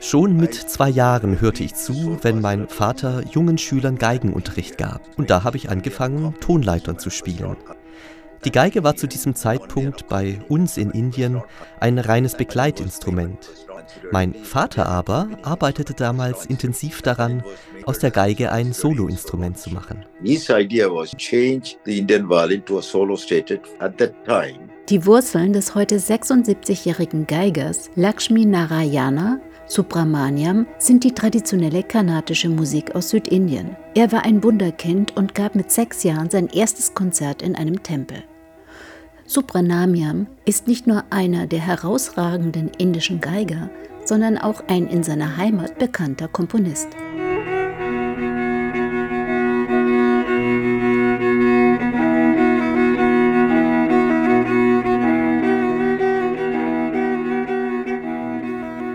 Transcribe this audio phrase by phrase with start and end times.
[0.00, 5.02] Schon mit zwei Jahren hörte ich zu, wenn mein Vater jungen Schülern Geigenunterricht gab.
[5.16, 7.56] Und da habe ich angefangen, Tonleitern zu spielen.
[8.44, 11.42] Die Geige war zu diesem Zeitpunkt bei uns in Indien
[11.80, 13.50] ein reines Begleitinstrument.
[14.10, 17.42] Mein Vater aber arbeitete damals intensiv daran,
[17.84, 20.04] aus der Geige ein Soloinstrument zu machen.
[24.88, 33.10] Die Wurzeln des heute 76-jährigen Geigers Lakshmi Narayana Subramaniam sind die traditionelle kanadische Musik aus
[33.10, 33.76] Südindien.
[33.94, 38.24] Er war ein Wunderkind und gab mit sechs Jahren sein erstes Konzert in einem Tempel.
[39.30, 43.68] Subramaniam ist nicht nur einer der herausragenden indischen Geiger,
[44.06, 46.88] sondern auch ein in seiner Heimat bekannter Komponist.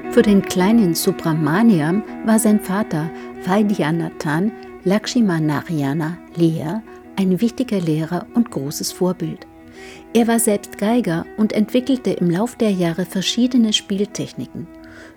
[0.09, 3.11] Für den kleinen Subramaniam war sein Vater
[3.45, 4.51] Vaidyanathan
[4.83, 6.81] Lakshmanarayana Lehrer
[7.17, 9.45] ein wichtiger Lehrer und großes Vorbild.
[10.13, 14.67] Er war selbst Geiger und entwickelte im Lauf der Jahre verschiedene Spieltechniken.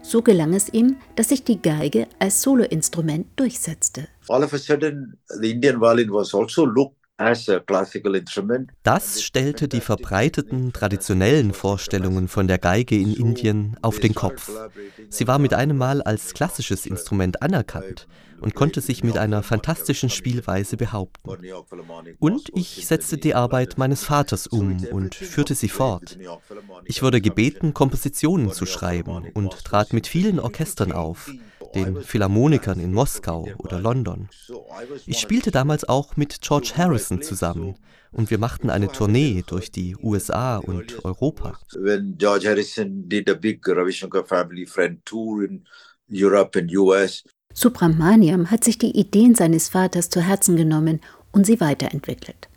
[0.02, 4.08] So gelang es ihm, dass sich die Geige als Soloinstrument durchsetzte.
[4.28, 6.96] All of a sudden, the Indian violin was also looked
[8.82, 14.50] das stellte die verbreiteten traditionellen Vorstellungen von der Geige in Indien auf den Kopf.
[15.08, 18.06] Sie war mit einem Mal als klassisches Instrument anerkannt
[18.40, 21.38] und konnte sich mit einer fantastischen Spielweise behaupten.
[22.18, 26.18] Und ich setzte die Arbeit meines Vaters um und führte sie fort.
[26.84, 31.30] Ich wurde gebeten, Kompositionen zu schreiben und trat mit vielen Orchestern auf,
[31.76, 34.28] den Philharmonikern in Moskau oder London.
[35.06, 37.76] Ich spielte damals auch mit George Harrison zusammen
[38.12, 41.58] und wir machten eine Tournee durch die USA und Europa.
[41.78, 45.64] When George Harrison did a big Ravi Shankar family friend tour in
[46.10, 51.00] Europe and US, Subramaniam hat sich die Ideen seines Vaters zu Herzen genommen
[51.32, 52.48] und sie weiterentwickelt.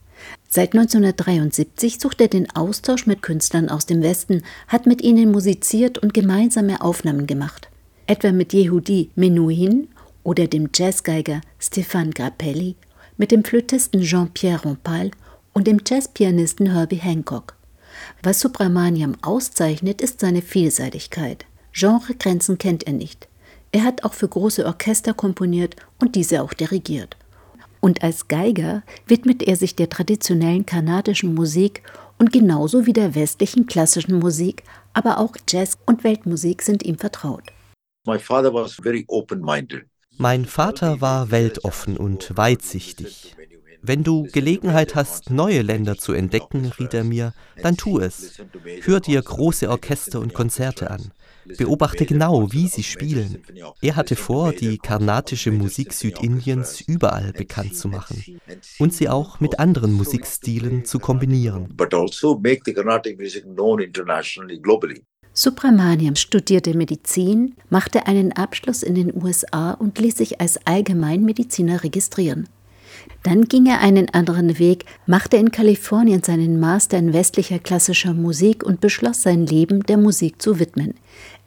[0.50, 5.97] Seit 1973 sucht er den Austausch mit Künstlern aus dem Westen, hat mit ihnen musiziert
[5.97, 7.69] und gemeinsame Aufnahmen gemacht
[8.09, 9.88] etwa mit Yehudi Menuhin
[10.24, 12.75] oder dem Jazzgeiger Stéphane Grappelli,
[13.18, 15.12] mit dem Flötisten Jean-Pierre Rompal
[15.53, 17.56] und dem Jazzpianisten Herbie Hancock.
[18.24, 21.46] Was Subramaniam auszeichnet, ist seine Vielseitigkeit.
[21.72, 23.28] Genregrenzen kennt er nicht.
[23.72, 27.16] Er hat auch für große Orchester komponiert und diese auch dirigiert.
[27.80, 31.84] Und als Geiger widmet er sich der traditionellen kanadischen Musik
[32.18, 37.44] und genauso wie der westlichen klassischen Musik, aber auch Jazz und Weltmusik sind ihm vertraut.
[40.18, 43.36] Mein Vater war weltoffen und weitsichtig.
[43.81, 48.42] Wenn du Gelegenheit hast, neue Länder zu entdecken, riet er mir, dann tu es.
[48.81, 51.12] Hör dir große Orchester und Konzerte an.
[51.58, 53.42] Beobachte genau, wie sie spielen.
[53.81, 58.41] Er hatte vor, die karnatische Musik Südindiens überall bekannt zu machen
[58.80, 61.76] und sie auch mit anderen Musikstilen zu kombinieren.
[65.41, 72.50] Subramaniam studierte Medizin, machte einen Abschluss in den USA und ließ sich als Allgemeinmediziner registrieren.
[73.23, 78.66] Dann ging er einen anderen Weg, machte in Kalifornien seinen Master in westlicher klassischer Musik
[78.66, 80.95] und beschloss sein Leben der Musik zu widmen.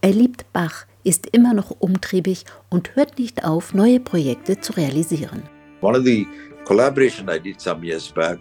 [0.00, 5.42] Er liebt Bach, ist immer noch umtriebig und hört nicht auf, neue Projekte zu realisieren.
[5.82, 6.26] One of the
[6.64, 8.38] collaboration I did some years back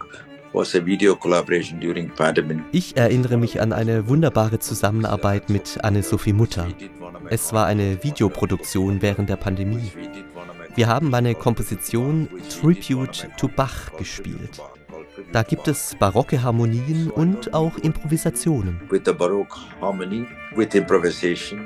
[2.72, 6.68] ich erinnere mich an eine wunderbare Zusammenarbeit mit Anne-Sophie Mutter.
[7.30, 9.92] Es war eine Videoproduktion während der Pandemie.
[10.76, 14.62] Wir haben meine Komposition Tribute to Bach gespielt.
[15.32, 18.82] Da gibt es barocke Harmonien und auch Improvisationen.
[18.90, 20.26] With the Baroque harmony,
[20.56, 21.66] with improvisation.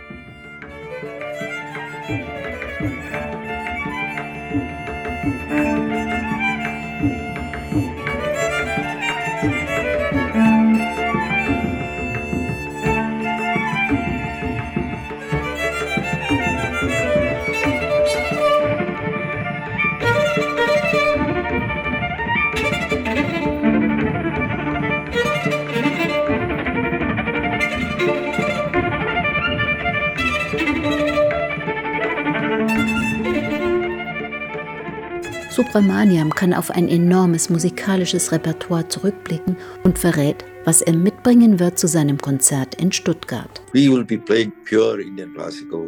[35.55, 39.55] Subramaniam kann auf ein enormes musikalisches Repertoire zurückblicken
[39.85, 43.61] und verrät, was er mitbringen wird zu seinem Konzert in Stuttgart.
[43.71, 45.87] We will be playing pure Indian classical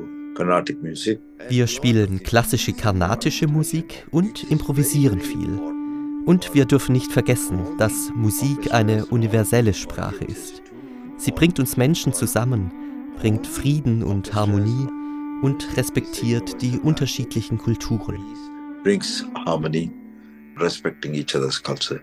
[1.50, 5.60] Wir spielen klassische karnatische Musik und improvisieren viel.
[6.25, 10.62] Und wir dürfen nicht vergessen, dass Musik eine universelle Sprache ist.
[11.18, 12.72] Sie bringt uns Menschen zusammen,
[13.18, 14.88] bringt Frieden und Harmonie
[15.42, 18.24] und respektiert die unterschiedlichen Kulturen.
[18.88, 19.92] Brings harmony,
[20.56, 22.01] respecting each other's culture.